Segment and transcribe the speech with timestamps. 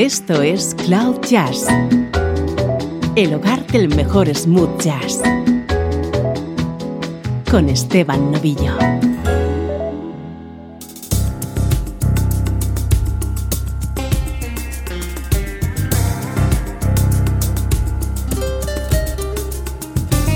[0.00, 1.66] Esto es Cloud Jazz,
[3.16, 5.20] el hogar del mejor smooth jazz,
[7.50, 8.78] con Esteban Novillo.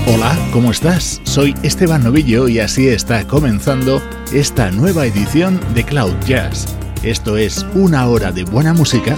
[0.05, 1.19] Hola, ¿cómo estás?
[1.23, 3.99] Soy Esteban Novillo y así está comenzando
[4.31, 6.67] esta nueva edición de Cloud Jazz.
[7.01, 9.17] Esto es una hora de buena música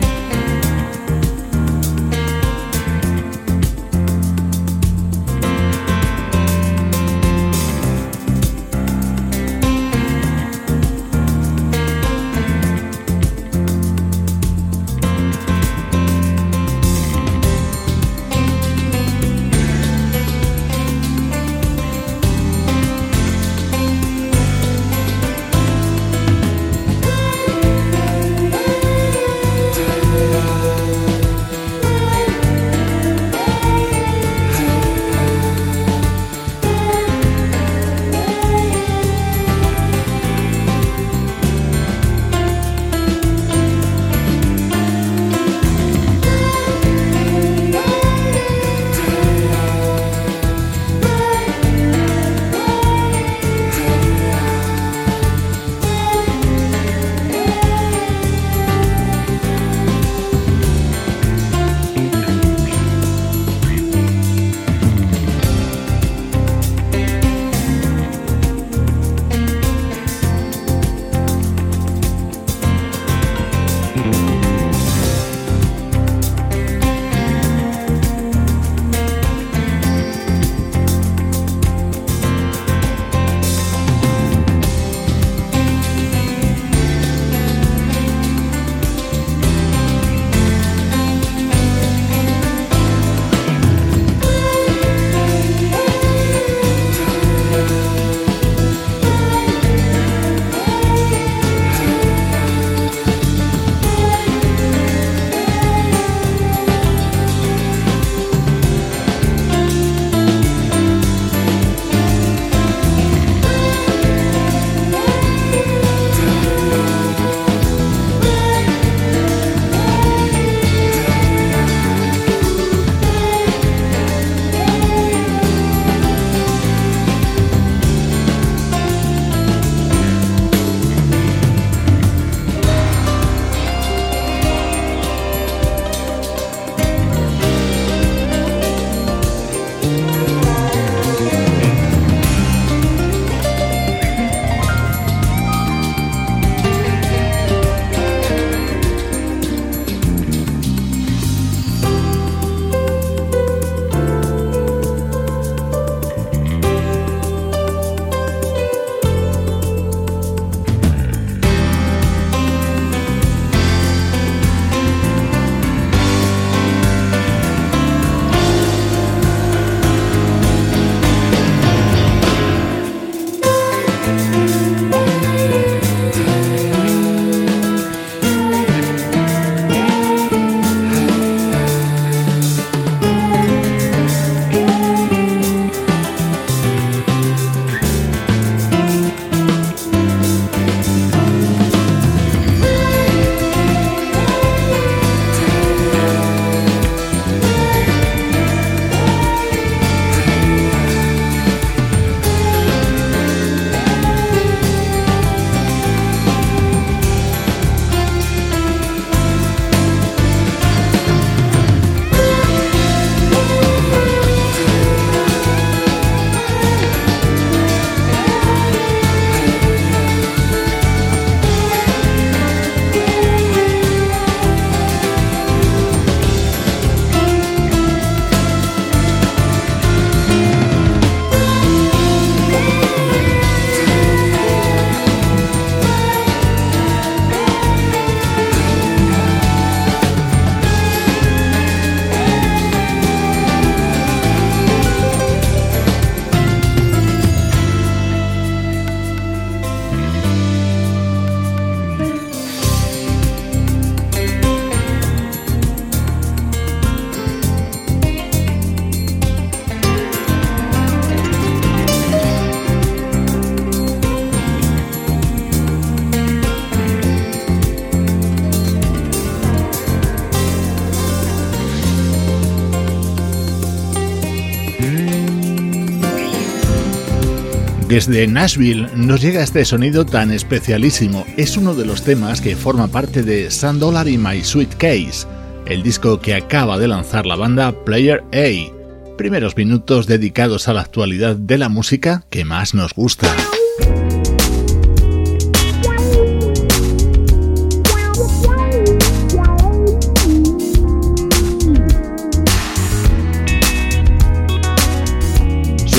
[278.07, 281.23] Desde Nashville nos llega este sonido tan especialísimo.
[281.37, 285.27] Es uno de los temas que forma parte de Sand y My Sweet Case,
[285.67, 289.17] el disco que acaba de lanzar la banda Player A.
[289.19, 293.31] Primeros minutos dedicados a la actualidad de la música que más nos gusta.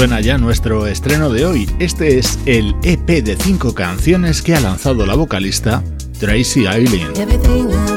[0.03, 1.71] Suena ya nuestro estreno de hoy.
[1.79, 5.85] Este es el EP de cinco canciones que ha lanzado la vocalista
[6.19, 7.92] Tracy Eileen.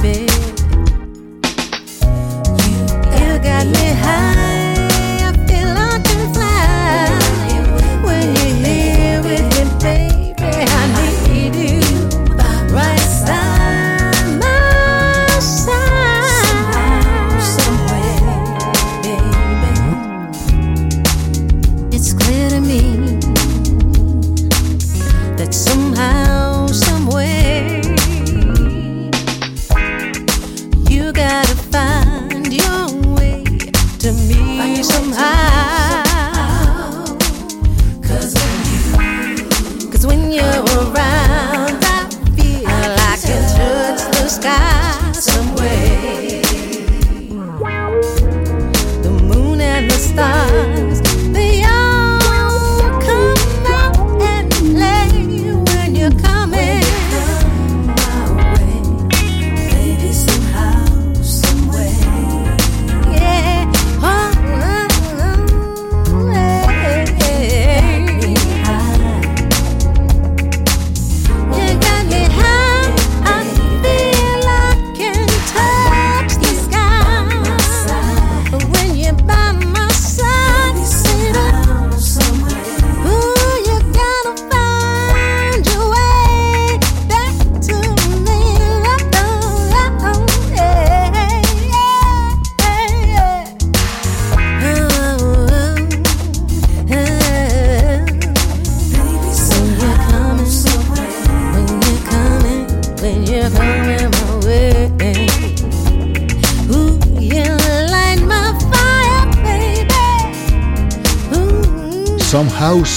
[0.00, 0.47] baby.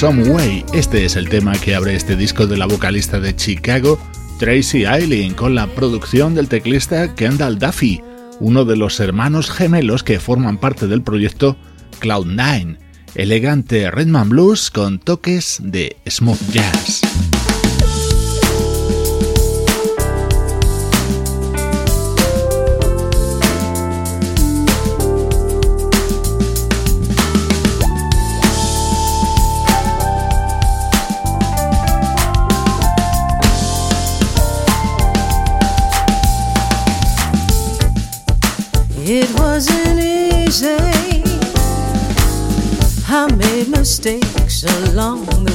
[0.02, 0.66] Some Way.
[0.74, 4.00] Este es el tema que abre este disco de la vocalista de Chicago,
[4.40, 8.02] Tracy Eileen, con la producción del teclista Kendall Duffy,
[8.40, 11.56] uno de los hermanos gemelos que forman parte del proyecto
[12.00, 12.80] Cloud9,
[13.14, 17.02] elegante Redman Blues con toques de smooth jazz.
[45.18, 45.51] song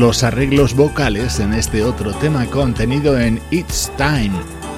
[0.00, 4.32] los arreglos vocales en este otro tema contenido en It's Time,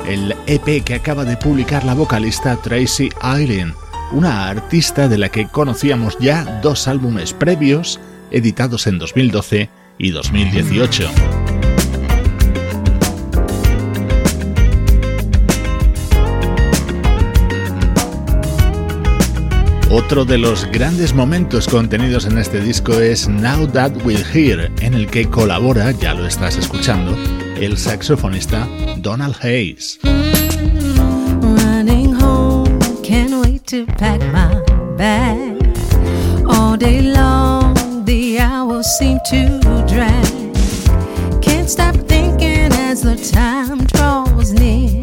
[0.08, 3.72] el EP que acaba de publicar la vocalista Tracy Eileen,
[4.10, 8.00] una artista de la que conocíamos ya dos álbumes previos
[8.32, 11.08] editados en 2012 y 2018.
[19.94, 24.94] Otro de los grandes momentos contenidos en este disco es Now That We're Here, en
[24.94, 27.14] el que colabora, ya lo estás escuchando,
[27.56, 30.00] el saxofonista Donald Hayes.
[31.42, 34.56] Running home, can't wait to pack my
[34.96, 35.60] bag.
[36.48, 37.74] All day long,
[38.06, 40.24] the hours seem to drag.
[41.42, 45.02] Can't stop thinking as the time draws near.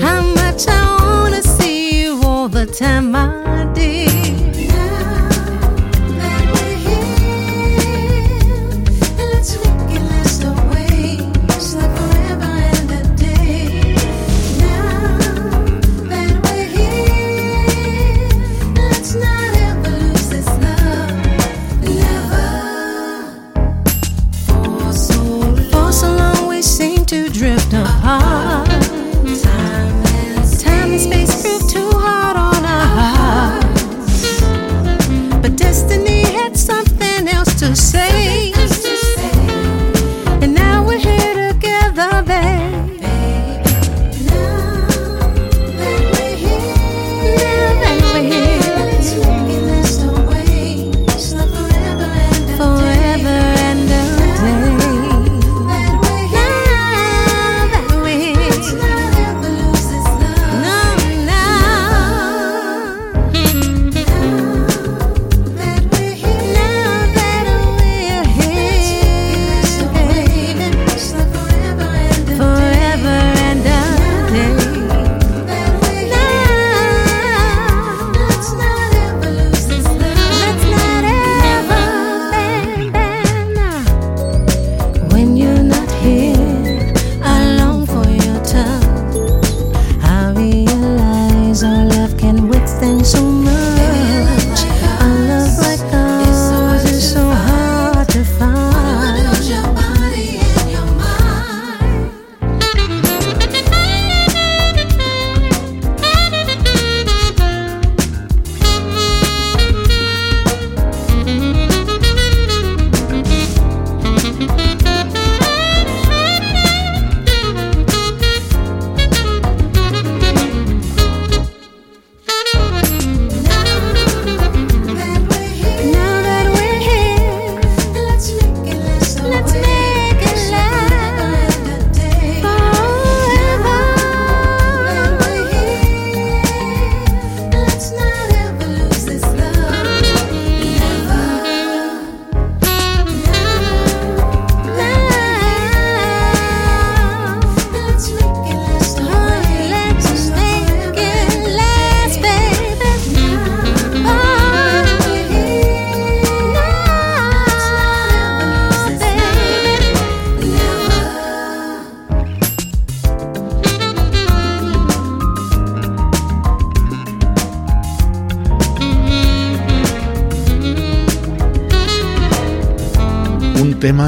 [0.00, 1.25] How much I all
[2.56, 4.25] the time, my dear.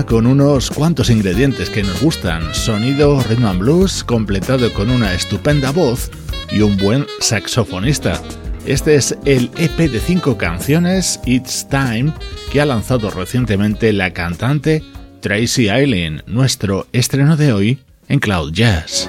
[0.06, 5.70] Con unos cuantos ingredientes que nos gustan, sonido rhythm and blues completado con una estupenda
[5.70, 6.10] voz
[6.50, 8.20] y un buen saxofonista.
[8.66, 12.12] Este es el EP de cinco canciones, It's Time,
[12.50, 14.82] que ha lanzado recientemente la cantante
[15.20, 19.08] Tracy Eileen, nuestro estreno de hoy en Cloud Jazz.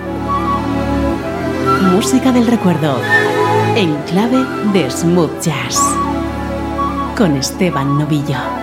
[1.82, 3.02] Música del recuerdo,
[3.76, 5.80] en clave de smooth jazz,
[7.18, 8.59] con Esteban Novillo.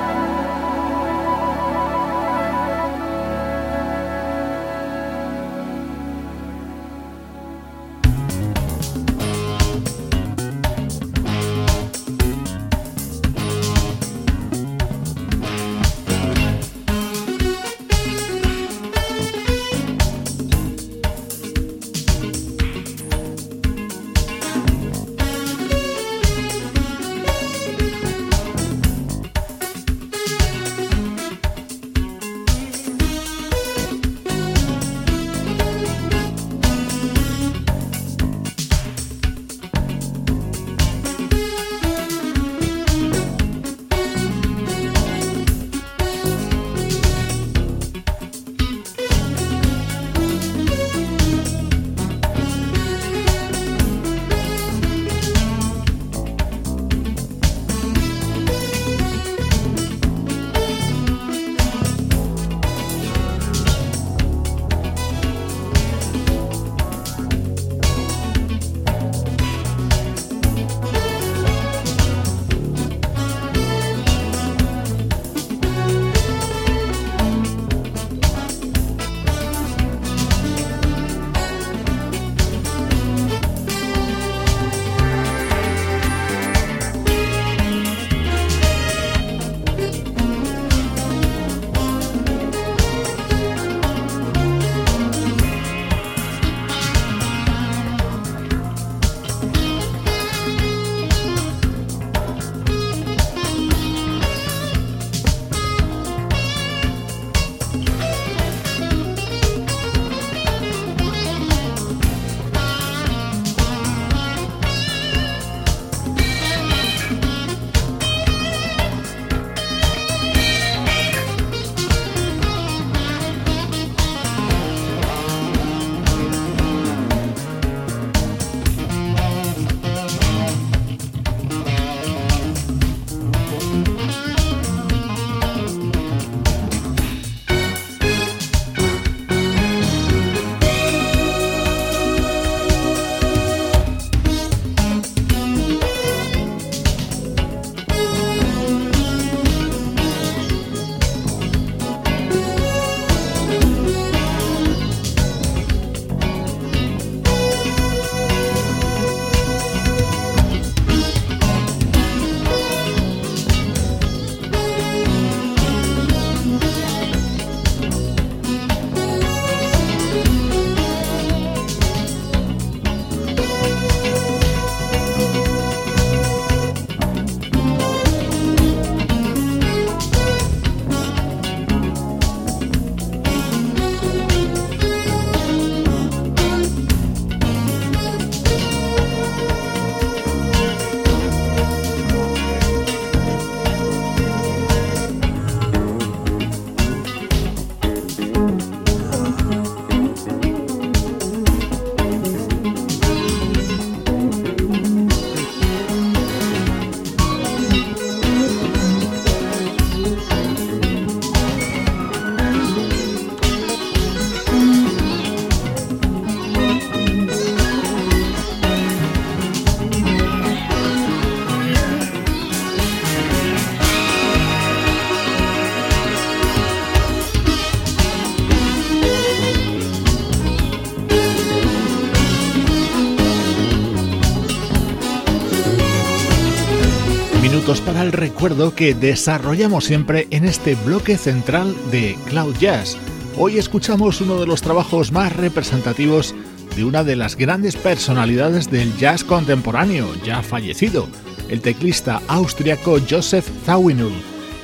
[238.06, 242.96] El recuerdo que desarrollamos siempre en este bloque central de Cloud Jazz.
[243.36, 246.32] Hoy escuchamos uno de los trabajos más representativos
[246.76, 251.08] de una de las grandes personalidades del jazz contemporáneo, ya fallecido,
[251.48, 254.12] el teclista austriaco Joseph Zawinul.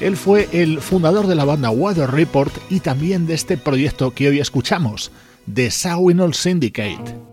[0.00, 4.28] Él fue el fundador de la banda Weather Report y también de este proyecto que
[4.28, 5.11] hoy escuchamos,
[5.52, 7.32] The Zawinul Syndicate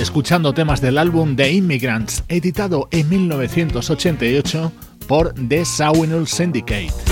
[0.00, 4.72] escuchando temas del álbum The Immigrants, editado en 1988
[5.06, 7.09] por The Sawinul Syndicate.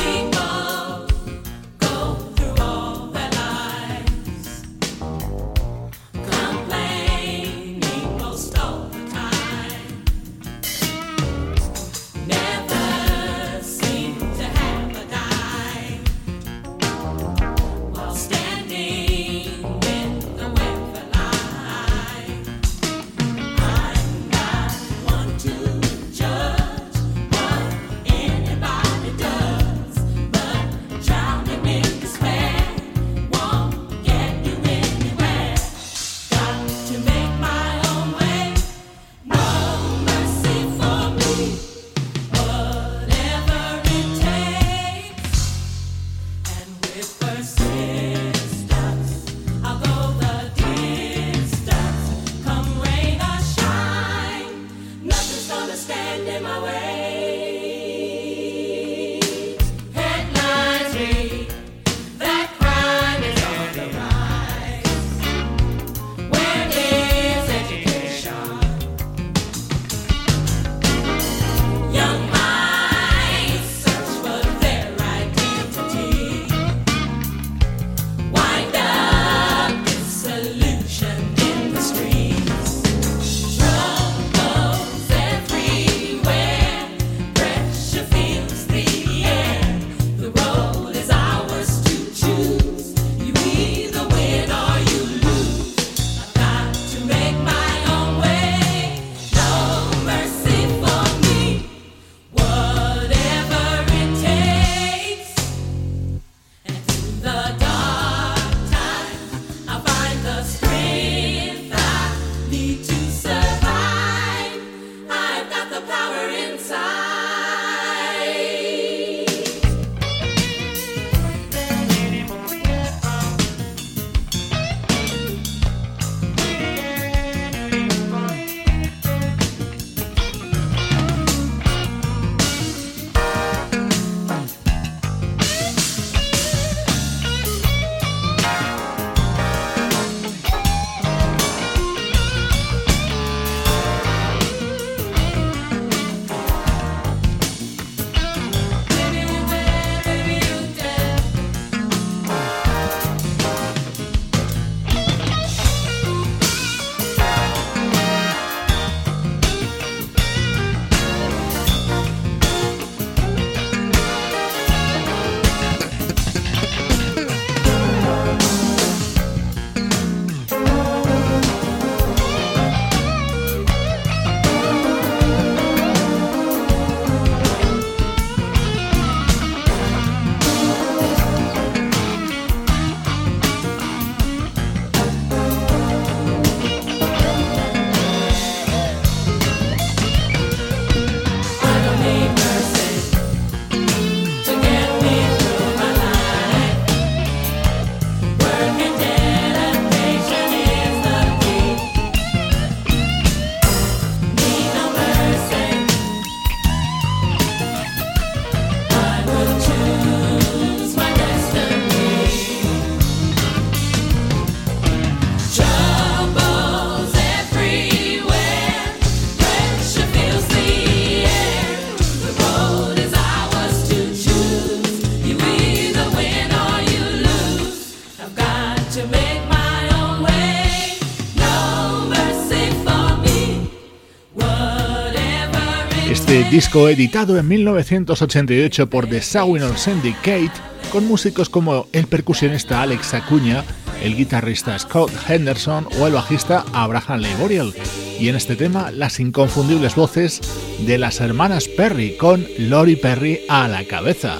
[236.44, 240.52] Disco editado en 1988 por The Sawinor Syndicate,
[240.92, 243.64] con músicos como el percusionista Alex Acuña,
[244.02, 247.74] el guitarrista Scott Henderson o el bajista Abraham Leiboriel.
[248.20, 250.40] Y en este tema, las inconfundibles voces
[250.86, 254.38] de las hermanas Perry con Lori Perry a la cabeza.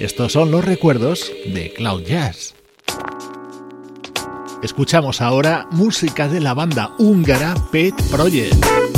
[0.00, 2.54] Estos son los recuerdos de Cloud Jazz.
[4.62, 8.93] Escuchamos ahora música de la banda húngara Pet Project.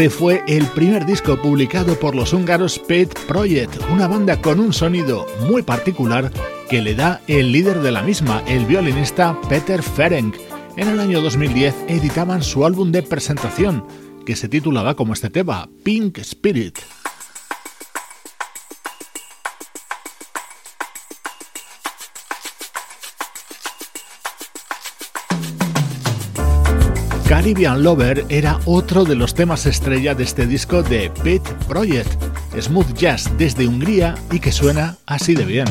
[0.00, 4.72] Este fue el primer disco publicado por los húngaros Pet Project, una banda con un
[4.72, 6.32] sonido muy particular
[6.70, 10.36] que le da el líder de la misma, el violinista Peter Ferenc.
[10.78, 13.84] En el año 2010 editaban su álbum de presentación,
[14.24, 16.78] que se titulaba como este tema, Pink Spirit.
[27.30, 32.20] Caribbean Lover era otro de los temas estrella de este disco de Pit Project,
[32.60, 35.68] smooth jazz desde Hungría y que suena así de bien.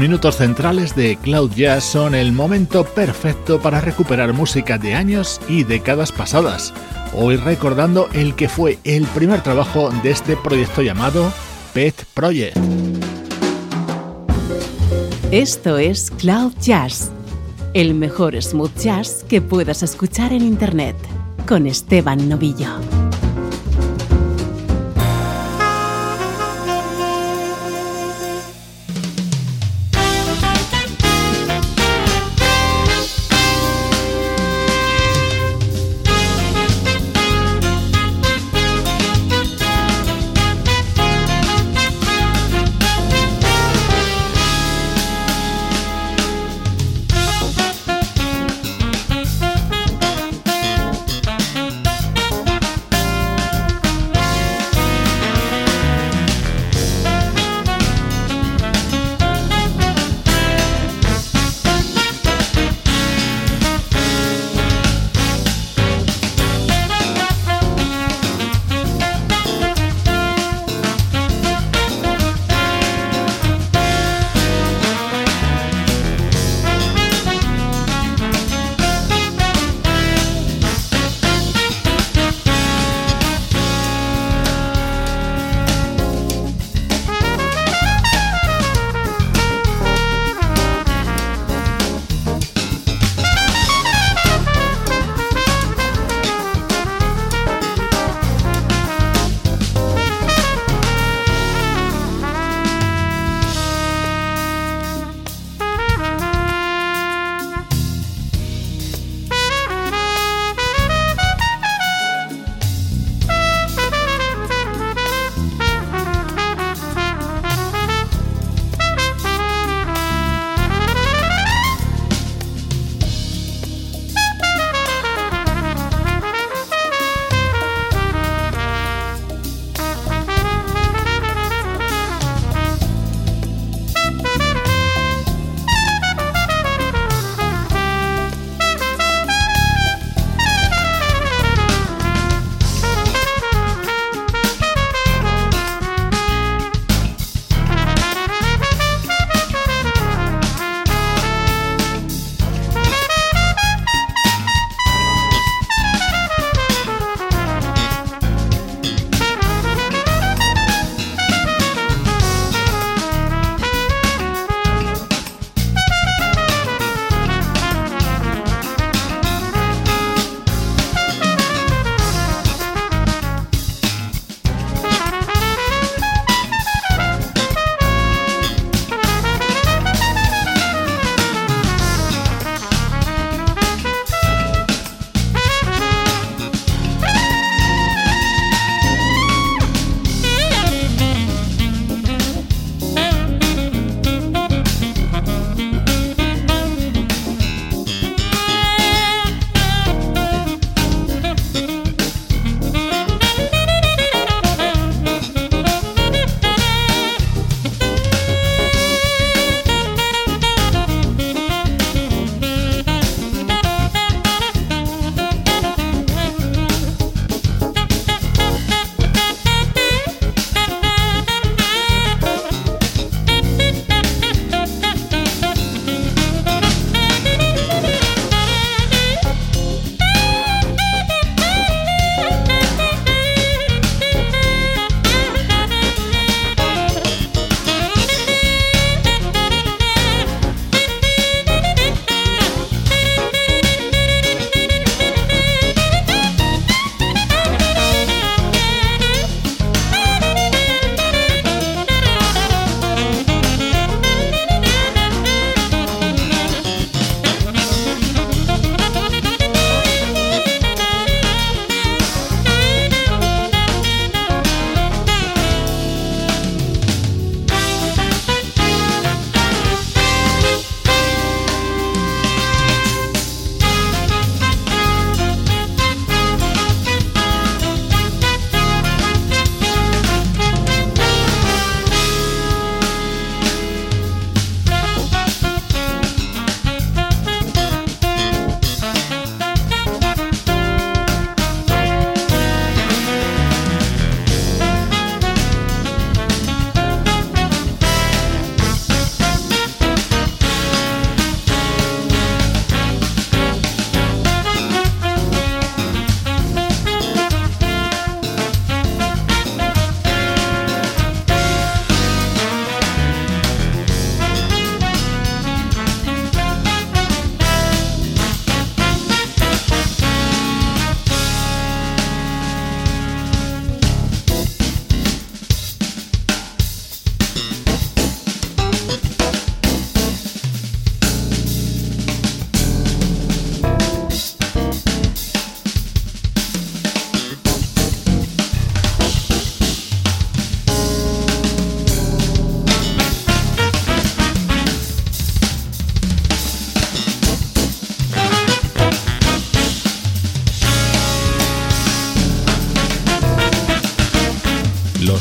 [0.00, 5.64] Minutos centrales de Cloud Jazz son el momento perfecto para recuperar música de años y
[5.64, 6.72] décadas pasadas.
[7.14, 11.30] Hoy recordando el que fue el primer trabajo de este proyecto llamado
[11.74, 12.56] Pet Project.
[15.32, 17.10] Esto es Cloud Jazz,
[17.74, 20.96] el mejor smooth jazz que puedas escuchar en Internet,
[21.46, 23.09] con Esteban Novillo.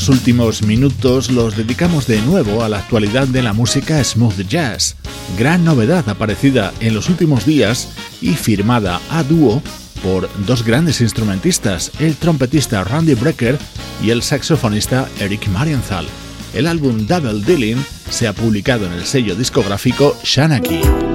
[0.10, 4.95] Últimos minutos los dedicamos de nuevo a la actualidad de la música smooth jazz,
[5.38, 7.89] gran novedad aparecida en los últimos días
[8.22, 9.62] y firmada a dúo
[10.03, 13.57] por dos grandes instrumentistas, el trompetista Randy Brecker
[14.03, 16.07] y el saxofonista Eric Marienthal.
[16.53, 21.09] El álbum Double Dealing se ha publicado en el sello discográfico Shanaki.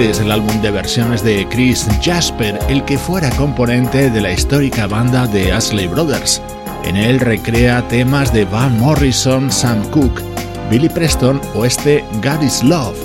[0.00, 4.86] Es el álbum de versiones de Chris Jasper, el que fuera componente de la histórica
[4.86, 6.40] banda de Ashley Brothers.
[6.84, 10.22] En él recrea temas de Van Morrison, Sam Cooke,
[10.70, 12.96] Billy Preston o este God is Love,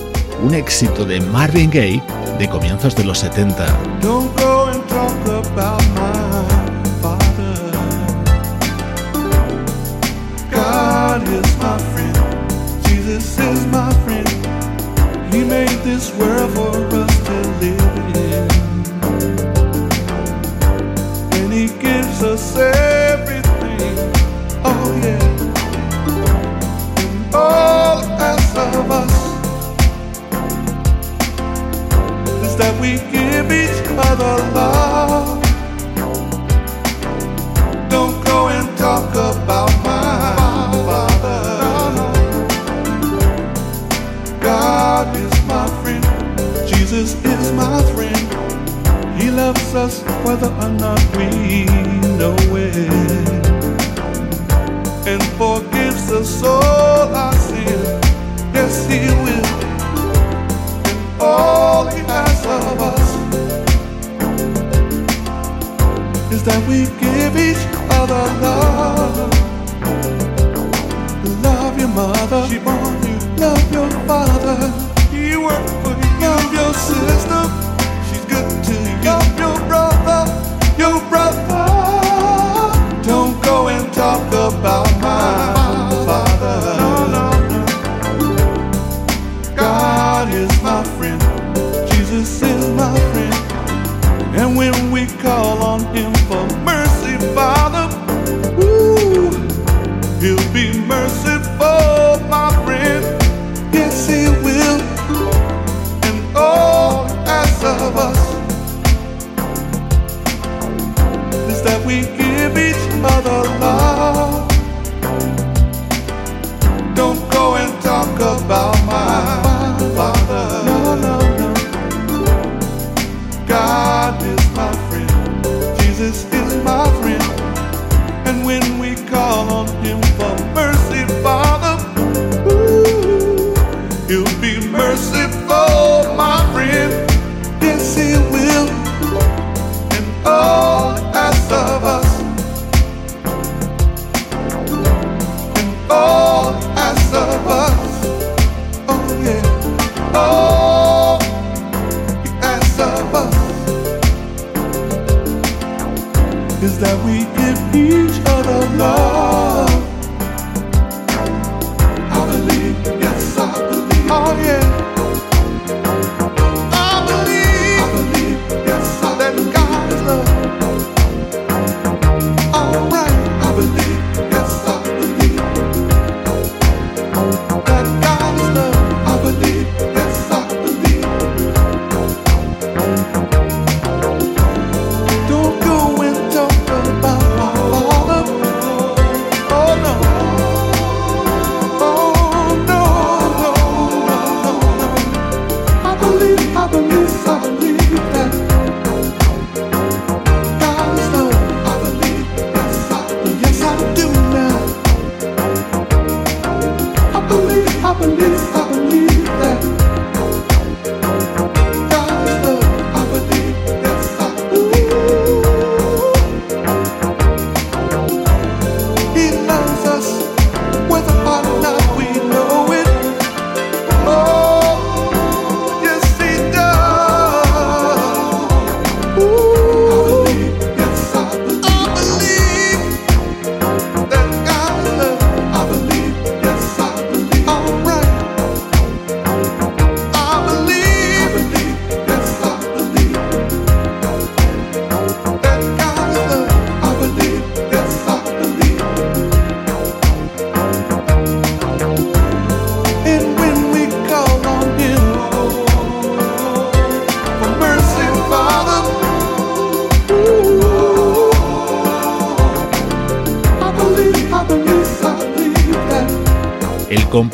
[0.42, 2.02] un éxito de Marvin Gaye
[2.40, 3.66] de comienzos de los 70.
[13.38, 13.95] He
[15.48, 18.48] made this world for us to live in.
[21.34, 23.98] And He gives us everything.
[24.64, 25.64] Oh, yeah.
[27.00, 29.16] And all asks of us
[32.44, 35.35] is that we give each other love.
[49.46, 51.66] Loves us whether or not we
[52.18, 53.46] know it.
[55.12, 57.80] And forgives us all our sin.
[58.58, 59.50] Yes, He will.
[60.90, 63.10] And all He asks of us
[66.34, 67.64] is that we give each
[68.00, 69.32] other love.
[71.44, 72.42] Love your mother.
[72.50, 73.18] She born you.
[73.44, 74.58] Love your father.
[75.14, 76.12] He worked for you.
[76.26, 77.42] Love your sister,
[79.76, 80.55] brother.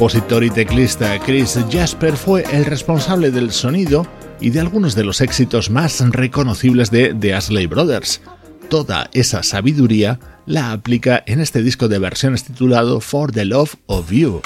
[0.02, 4.08] Compositor y teclista Chris Jasper fue el responsable del sonido
[4.40, 8.20] y de algunos de los éxitos más reconocibles de The Ashley Brothers.
[8.68, 14.12] Toda esa sabiduría la aplica en este disco de versiones titulado For the Love of
[14.12, 14.42] You,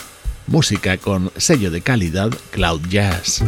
[0.47, 3.41] música con sello de calidad Cloud Jazz.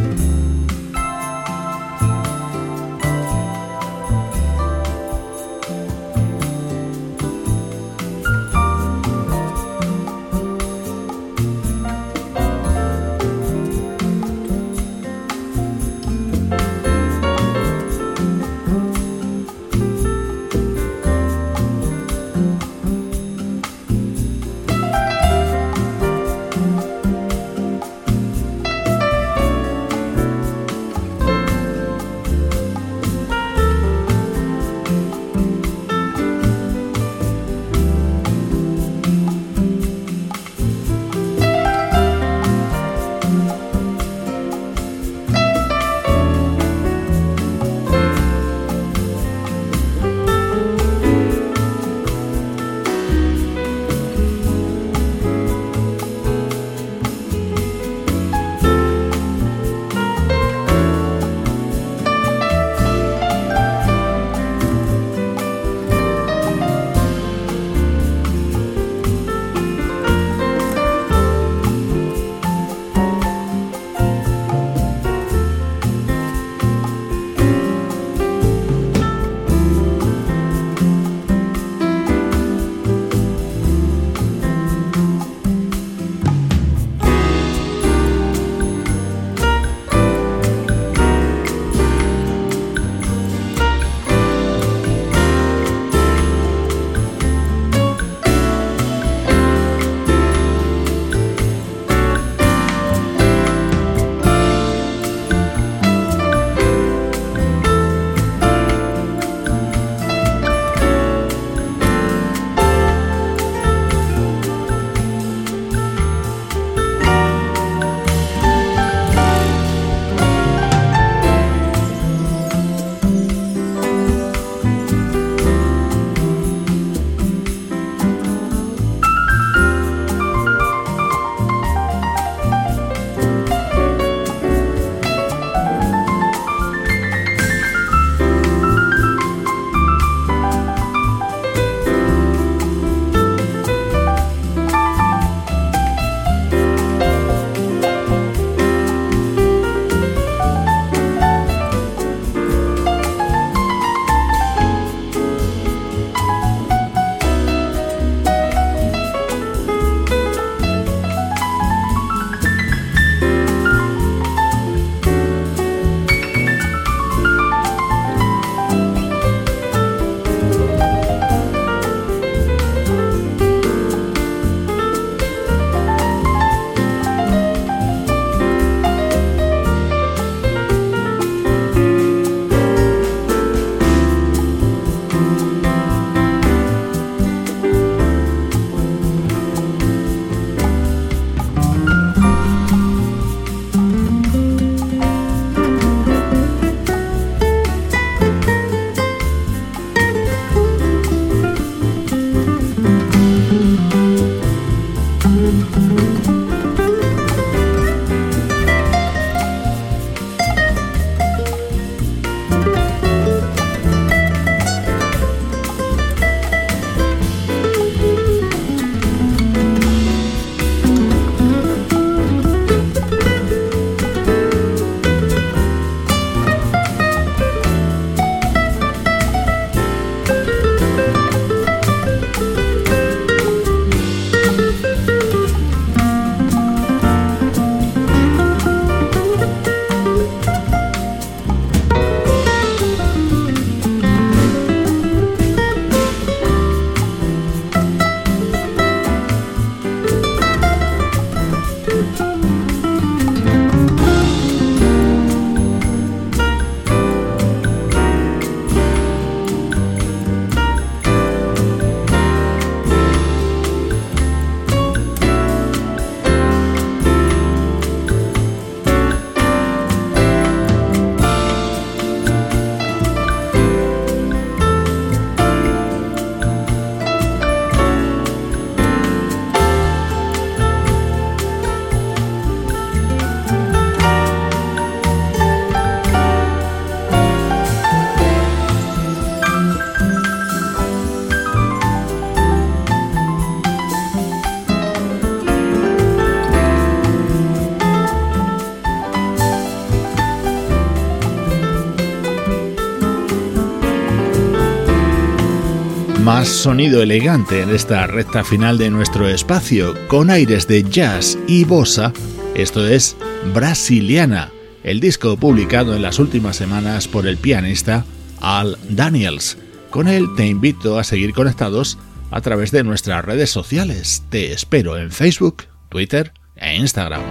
[306.58, 312.12] Sonido elegante en esta recta final de nuestro espacio, con aires de jazz y bossa.
[312.56, 313.16] Esto es
[313.54, 314.50] Brasiliana,
[314.82, 318.04] el disco publicado en las últimas semanas por el pianista
[318.40, 319.56] Al Daniels.
[319.90, 321.96] Con él te invito a seguir conectados
[322.32, 324.24] a través de nuestras redes sociales.
[324.28, 327.22] Te espero en Facebook, Twitter e Instagram.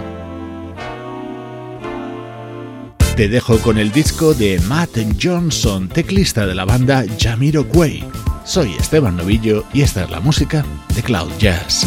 [3.14, 8.27] Te dejo con el disco de Matt Johnson, teclista de la banda Jamiroquai.
[8.48, 11.86] Soy Esteban Novillo y esta es la música de Cloud Jazz.